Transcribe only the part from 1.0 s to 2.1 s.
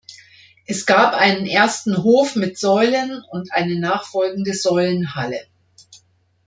einen ersten